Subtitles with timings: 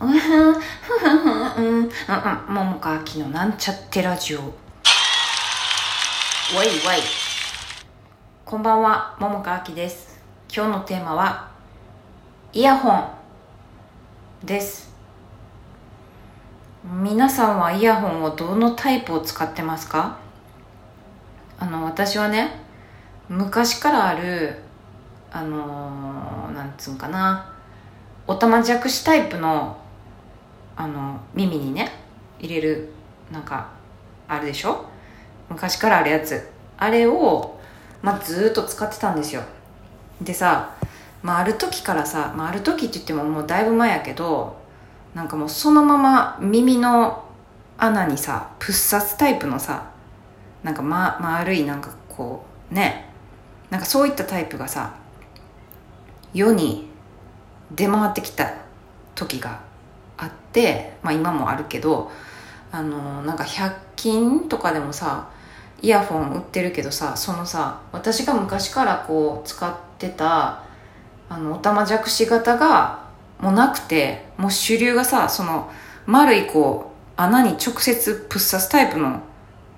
[0.00, 0.60] うんふんふ
[0.98, 1.90] ふうんうんうん
[2.48, 4.44] 桃川きのなんちゃってラジオわ
[6.64, 7.00] いわい
[8.46, 10.18] こんばんは桃川きです
[10.50, 11.50] 今日のテーマは
[12.54, 13.10] イヤホン
[14.42, 14.90] です
[16.82, 20.16] 皆さんはイヤホンをどのタイプを使ってますか
[21.58, 22.58] あの私はね
[23.28, 24.56] 昔からある
[25.30, 27.52] あのーなんつうんかな
[28.26, 29.76] おたまじゃくしタイプの
[30.76, 31.92] あの耳にね
[32.38, 32.90] 入れる
[33.30, 33.70] なんか
[34.28, 34.86] あるでしょ？
[35.48, 36.48] 昔からあるやつ。
[36.78, 37.58] あれを、
[38.02, 39.42] まあ、ずっと使ってたんですよ。
[40.22, 40.74] でさ、
[41.22, 44.56] まあ、ある時からさ、まあ、ある時って言ってももうだいぶ前やけど
[45.14, 47.24] なんかもうそのまま耳の
[47.76, 49.90] 穴にさプッサスタイプのさ
[50.62, 53.10] なんか、ま、丸いなんかこうね
[53.70, 54.94] なんかそういったタイプがさ
[56.32, 56.88] 世に
[57.72, 58.54] 出回ってきた
[59.14, 59.60] 時が
[60.50, 62.10] って、まあ、今もあるけど
[62.72, 65.30] あのなんか100均とかでもさ
[65.80, 70.64] イヤホン売ってるけどさそのさ私が昔からこう使ってた
[71.28, 75.70] あのおたまじゃくし型がもうなくてもう主流がさその
[76.06, 79.20] 丸いこう穴に直接プッサスタイプの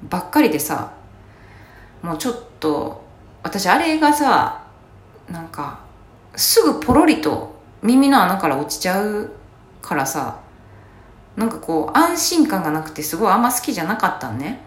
[0.02, 0.92] ばっかりでさ
[2.02, 3.04] もうちょっと
[3.42, 4.64] 私あれがさ
[5.28, 5.80] なんか
[6.34, 9.30] すぐポロリと耳の穴から落ちちゃう
[9.80, 10.41] からさ
[11.36, 14.60] なんかこう安心感がなくてすごいあんま好きじゃなかったんね。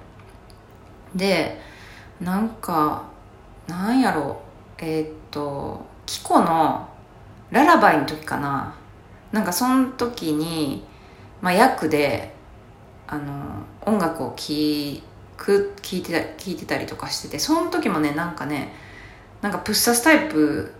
[1.15, 1.59] で
[2.19, 3.03] なんか
[3.67, 4.45] なんやろう。
[4.77, 6.87] えーっとキコの
[7.51, 8.75] ララバイの時かな。
[9.31, 10.85] なんかその時に、
[11.41, 12.33] まあ、役で
[13.07, 15.01] あの音楽を聴
[15.37, 18.73] く聞いてた聞いてたりとかしててその時もねなんかね
[19.41, 20.71] なんかプッサスタイプ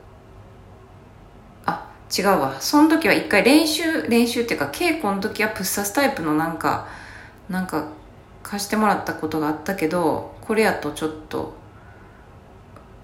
[2.18, 2.56] 違うわ。
[2.62, 6.88] その時は一回練習練習っていうか稽古の時はプッサスタイプのなんか
[7.50, 7.88] なんか
[8.44, 11.54] 貸してもらったことがあったけどこれやとちょっと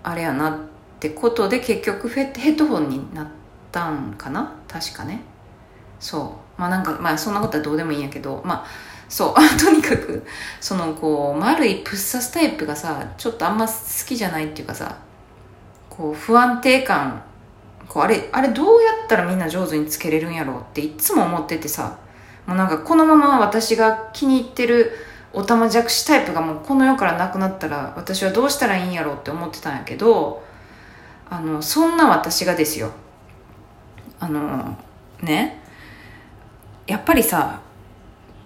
[0.04, 0.58] あれやなっ
[1.00, 3.28] てことで結局ヘッドホンになっ
[3.72, 4.56] たんかな？
[4.68, 5.22] 確かね。
[6.00, 6.62] そう。
[6.62, 8.66] まあなんかまあそんなことはどうでもいいんやけどまあ
[9.10, 9.36] そう。
[9.60, 10.26] とにかく
[10.60, 13.74] そのこう丸いプッサスタイプがさちょっとあんま好
[14.06, 14.96] きじゃないっていうかさ
[15.90, 17.24] こう不安定感
[17.91, 21.97] こうあれあれどうやったらみんな上手につけれるんやろうっていつも思っててさ。
[22.46, 24.91] もうなんかこのまま私が気に入ってる
[25.34, 30.44] おたまじゃくしタイプがもうこの世からなくなったら私はどうしたらいいんやろうって思ってたんやけど
[31.29, 32.91] あのそんな私がですよ。
[34.19, 34.78] あの
[35.22, 35.62] ね。
[36.88, 37.62] やっぱりさ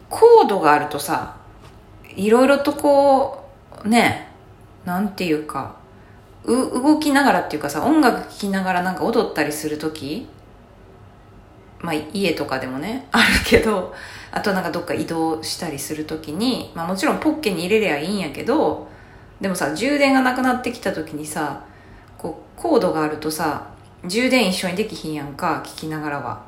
[0.10, 1.38] コードがあるとさ
[2.16, 3.50] いろいろとこ
[3.84, 4.28] うね。
[4.86, 5.78] なんていうか
[6.46, 10.28] 動きながらっていうかさ音楽聴きながらなんか踊ったりする時
[11.82, 13.94] まあ家とかでもね あるけど
[14.32, 18.88] あとなんかどっか移動したりする時にまあもちろんポッケに入れりゃいいんやけど
[19.42, 21.62] でもさ充電がなくなってきた時にさ
[22.18, 23.76] こうコードがあるとさ
[24.08, 26.42] 充電一緒にできひんやんか聞きながらは。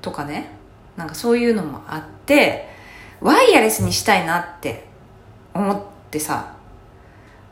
[0.00, 0.56] とかね。
[0.96, 2.68] なんかそういうのもあって
[3.20, 4.86] ワイヤレスにしたいなって
[5.54, 6.54] 思ってさ。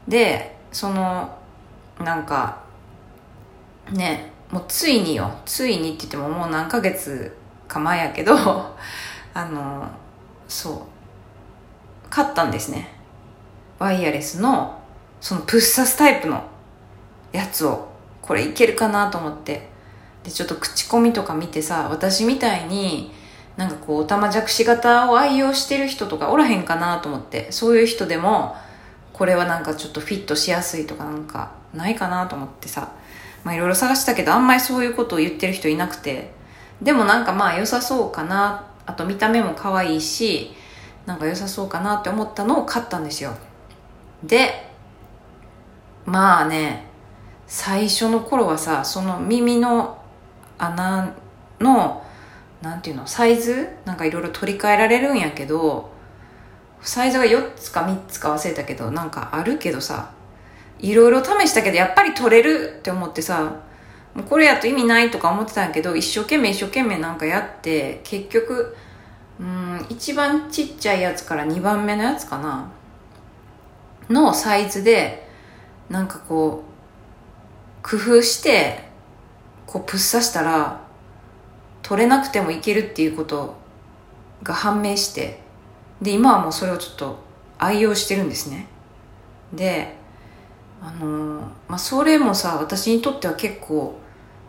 [0.09, 1.37] でその
[2.01, 2.63] なんか
[3.93, 5.31] ねもうついによ。
[5.45, 7.37] ついにって言ってももう何ヶ月
[7.67, 8.35] か前やけど
[9.35, 9.87] あの
[10.49, 10.77] そう。
[12.09, 12.95] 買ったんですね。
[13.79, 14.79] ワイヤレスの
[15.21, 16.43] そのプッサスタイプの
[17.33, 17.89] やつを
[18.23, 19.75] これいけるかなと思って。
[20.23, 23.13] でちょっと口コミとか見てさ私みたいに
[23.57, 27.51] なんかこうおたまじゃくし型を愛用してる人とかおらへんかなと思って。
[27.51, 28.57] そういう人でも
[29.17, 32.93] これはなんかちょっとフィットしやすいとかなんかないかなと思ってさ。
[33.45, 36.35] まあいろいろ探したけどあんまりそういうことを言ってる人いなくて。
[36.83, 38.67] でもなんかまあ良さそうかな。
[38.85, 40.53] あと見た目も可愛いし
[41.07, 43.35] なんか良さそうかなって思ったのを買ったんですよ。
[44.23, 44.71] で
[46.05, 46.87] まあね
[47.47, 50.03] 最初の頃はさその耳の
[50.59, 51.15] 穴
[51.61, 52.05] の
[52.63, 53.69] なんていうのサイズ？
[53.85, 55.91] なんかいろいろ取り替えられるんやけど
[56.83, 60.13] サイズが4つか3つか忘れたけどなんかあるけどさ
[60.79, 63.57] いろいろ試したけどやっぱり取れるって思ってさ
[64.15, 68.77] もうこれやと意味ないとか思ってたんやけど一生懸命一生懸命なんかやって結局
[69.39, 72.71] うん一番ちっちゃいやつから2番目のやつかな
[74.09, 75.29] のサイズで
[75.91, 76.65] なんかこ
[77.83, 78.85] う工夫して
[79.67, 80.81] こうプッサしたら
[81.83, 83.55] 取れなくてもいけるっていうこと
[84.43, 85.41] が判明して
[86.01, 87.19] で今はもうそれをちょっと
[87.59, 88.67] 愛用してるんですね。
[89.53, 89.97] で
[90.83, 93.99] あのまあそれもさ私にとっては結構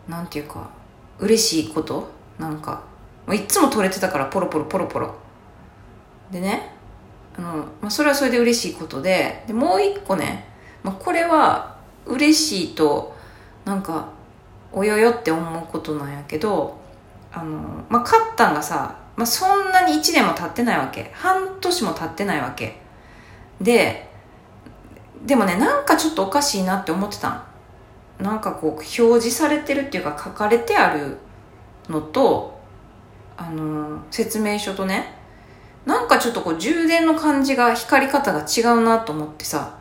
[0.06, 0.70] なんていうか
[1.18, 2.08] 嬉しいこと？
[2.38, 2.82] なんか
[3.32, 5.14] いつも取れてたからポロポロポロポロ。
[6.30, 6.72] でね
[7.36, 10.48] あの、まあ、それはそれで嬉しいことででもう一個ね、
[10.82, 13.16] まあ、これは嬉しいと
[13.64, 14.08] なんか
[14.72, 16.78] およよって思うことなんやけど
[17.32, 21.10] あの、まあ、勝ったんがさ、まあ、そんなに1年も経ってないわけ。
[21.12, 22.78] 半年も経ってないわけ。
[23.60, 24.08] で
[25.26, 27.44] でもねなんかちょっとおかしいなって思ってた
[28.20, 31.16] なんかこう表示されてるっていうか書かれてある
[31.88, 32.60] のと
[33.36, 35.16] あの説明書とね
[35.84, 39.76] なんかちょっとこう充電の感じが光り方が違うなと思ってさ。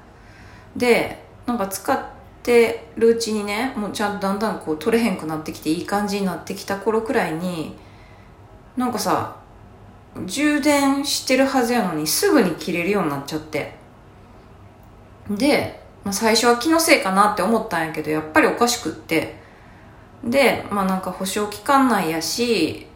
[0.76, 2.00] でなんか使っ
[2.42, 7.76] てるうちにねもうちゃんとだんだんこう取れへんくなってきていい感じになってきた頃くらいに
[8.78, 9.36] なんかさ
[10.26, 13.76] 充電してるはずやのにすぐに切れるようになっちゃって。
[15.30, 19.36] で、まあ、最初は気のせいかなって思ったんやけどやっぱりおかしくって。
[20.24, 22.88] でまあなんか保証期間内やし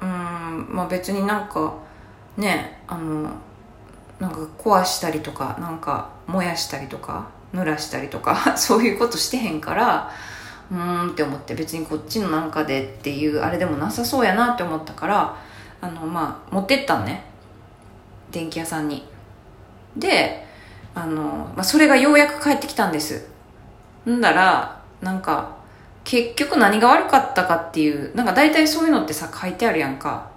[0.00, 1.74] うんまあ別になんか
[2.36, 3.30] ねあの
[4.18, 10.10] なんか壊したりとかなんか燃やしたりとか濡らしたりとか そういうことしてへんから
[10.72, 15.36] うーんって思って別にこっちのなんかでっていうあれでもなさそうやなって思ったから
[15.82, 17.24] あのまあ持ってったんね。
[18.30, 19.06] 電気屋さんに。
[19.96, 20.46] で
[20.94, 23.28] あの、まあ、それがようやく帰ってきたんです。
[24.08, 25.56] んだらなんか
[26.04, 30.30] 結局何が悪かったかっていうなんか大体そういうのってさ書いてあるやんか。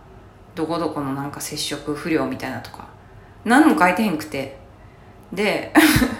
[0.54, 2.88] どこどこのなんか接触不良みたいなとか。
[3.46, 4.58] 何も書いてへんくて。
[5.32, 5.74] で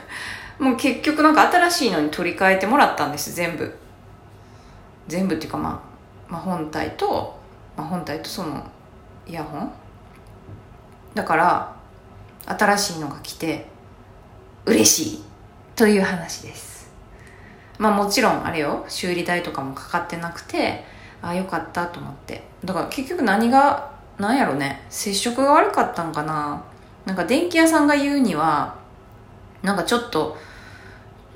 [0.60, 3.85] もう結局なんか新しいのに取り替えてもらったんです全部。
[5.08, 5.84] 全部っていうかま
[6.30, 7.40] あ、まあ、本体と、
[7.78, 8.64] まあ、本体とその
[9.28, 9.72] イヤホン？
[11.14, 11.76] だから
[12.46, 13.66] 新しいのが来て
[14.66, 15.24] 嬉しい
[15.76, 16.92] という話です。
[17.78, 20.84] まあもちろんあれよ修理代とかもかかってなくて
[21.22, 22.44] ああよかったと思って。
[22.64, 26.64] だから結局何がなんやろね接触が悪かったんかな。
[27.06, 28.76] なんか電気屋さんが言うには
[29.62, 30.38] なんかちょっと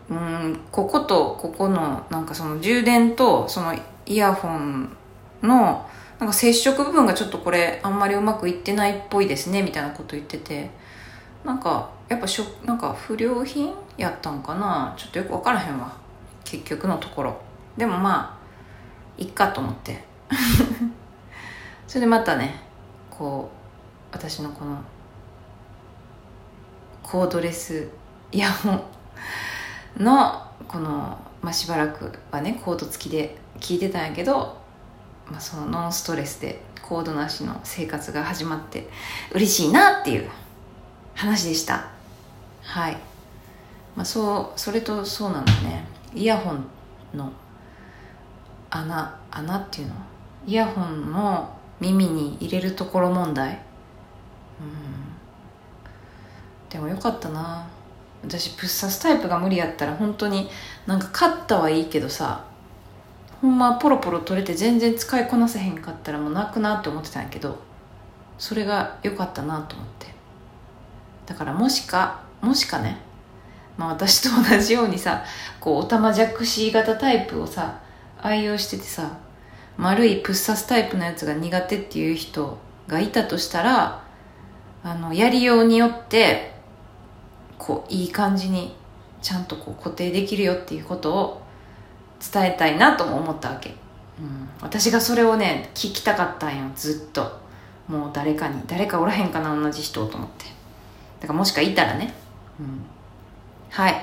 [0.10, 0.60] うん。
[0.72, 3.74] こことここのなんかその充電とその
[4.06, 4.96] イヤホン
[5.42, 5.88] の
[6.20, 10.70] なんか接触部分がちょっとこれあんまりうまくいってないっぽいですねみたいなこと言ってて。
[11.44, 13.74] なんかやっぱしょなんか不良品？
[13.98, 15.94] やったんかなちょっとよく分からへんわ。
[16.44, 17.42] 結局のところ。
[17.78, 18.38] でもま
[19.18, 20.04] あいっかと思って。
[21.88, 22.62] それでまたね
[23.10, 23.50] こ
[24.12, 24.78] う私のこの
[27.02, 27.88] コードレス
[28.32, 28.82] イヤホン。
[30.00, 34.58] のこの、まあ、しばらくはねコード付きで聞いてたんやけど、
[35.30, 38.88] まあ、そのノンストレスでコードなしの生活が始まって
[39.34, 40.30] 嬉しいなっていう
[41.14, 41.90] 話でした。
[42.62, 42.94] はい、
[43.96, 45.86] まあ、そうそれとそうなんだね。
[46.16, 46.66] イヤホン
[47.14, 47.32] の
[48.70, 49.94] 穴穴っていうの？
[50.48, 53.50] イヤホンの耳に入れるところ問題？
[53.52, 53.60] うん。
[56.70, 57.68] でもよかったな。
[58.24, 60.50] 私プッサスタイプが無理やったら本当に
[60.86, 62.46] なんかカッターはいいけどさ
[63.42, 67.58] ほんまポロポロ取れて全然使いこなせへんかったらもう泣くなって思ってたんやけど
[68.38, 70.20] それが良かったなと思って。
[71.30, 72.98] だからもしかもしかね
[73.78, 75.24] まあ私と同じようにさ
[75.60, 77.82] こうオタマジャクシ型タイプをさ
[78.20, 79.20] 愛用しててさ
[79.78, 82.58] 丸いプッサスタイプのやつが苦手っていう人
[82.88, 84.04] がいたとしたら
[84.84, 86.52] あのやりようによって
[87.60, 88.76] こういい感じに
[89.22, 91.42] ちゃんとこう固定できるよっていうことを
[92.34, 97.38] 伝えたいなとも思ったわけ、うん、私がそれをね聞きたかったんよずっと。
[97.88, 100.46] もう誰かに誰かおらへんかな同じ人と思って。
[101.20, 102.14] だからもしかいたらね、
[102.60, 102.86] うん、
[103.70, 103.94] はい、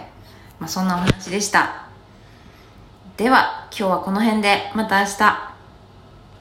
[0.58, 1.86] まあ、そんなお話でした。
[3.16, 4.72] では今日はこの辺で。
[4.74, 5.55] また明日。